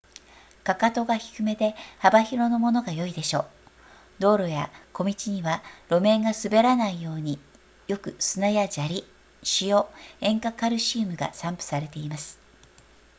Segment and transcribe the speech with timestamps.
[0.63, 3.45] 踵が低めで幅広のものが良いでしょう
[4.17, 7.37] 道路や小道には路面が滑らないように
[7.87, 9.05] よく砂や砂利
[9.61, 9.83] 塩
[10.19, 12.39] 塩化カルシウムが散布されています